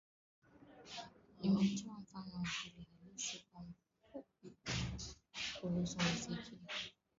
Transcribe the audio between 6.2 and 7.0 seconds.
wa dansi